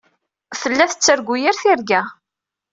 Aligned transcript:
Tella 0.61 0.85
tettargu 0.91 1.35
yir 1.41 1.55
tirga. 1.61 2.01